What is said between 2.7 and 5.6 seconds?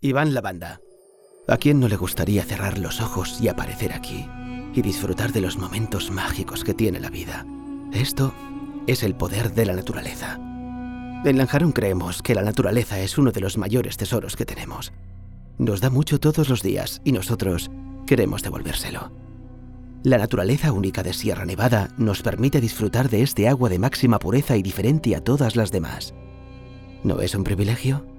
los ojos y aparecer aquí y disfrutar de los